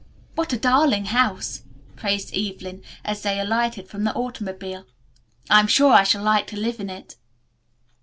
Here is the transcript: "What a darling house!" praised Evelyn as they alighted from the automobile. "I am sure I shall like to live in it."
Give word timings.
"What 0.33 0.51
a 0.51 0.57
darling 0.57 1.05
house!" 1.05 1.61
praised 1.95 2.35
Evelyn 2.35 2.81
as 3.05 3.21
they 3.21 3.39
alighted 3.39 3.87
from 3.87 4.03
the 4.03 4.13
automobile. 4.15 4.87
"I 5.47 5.59
am 5.59 5.67
sure 5.67 5.93
I 5.93 6.01
shall 6.05 6.23
like 6.23 6.47
to 6.47 6.59
live 6.59 6.79
in 6.79 6.89
it." 6.89 7.17